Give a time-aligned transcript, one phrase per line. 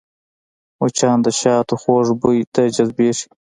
[0.79, 3.25] مچان د شاتو خوږ بوی ته جذبېږي